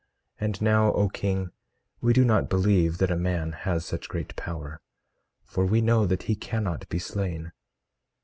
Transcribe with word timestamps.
And 0.39 0.59
now, 0.63 0.91
O 0.93 1.09
king, 1.09 1.51
we 2.01 2.11
do 2.11 2.25
not 2.25 2.49
believe 2.49 2.97
that 2.97 3.11
a 3.11 3.15
man 3.15 3.51
has 3.51 3.85
such 3.85 4.09
great 4.09 4.35
power, 4.35 4.81
for 5.43 5.63
we 5.63 5.79
know 5.79 6.07
he 6.07 6.33
cannot 6.33 6.89
be 6.89 6.97
slain. 6.97 7.51